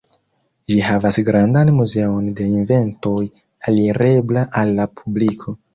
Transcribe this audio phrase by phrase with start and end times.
[0.71, 3.21] Ĝi havas grandan muzeon de inventoj
[3.71, 5.61] alirebla al la publiko.